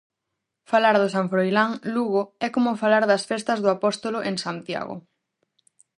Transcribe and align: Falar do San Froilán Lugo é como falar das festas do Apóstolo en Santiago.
Falar 0.71 0.95
do 1.01 1.07
San 1.15 1.25
Froilán 1.31 1.71
Lugo 1.93 2.21
é 2.45 2.47
como 2.55 2.79
falar 2.83 3.03
das 3.11 3.23
festas 3.31 3.59
do 3.63 3.69
Apóstolo 3.75 4.19
en 4.29 4.35
Santiago. 4.45 4.95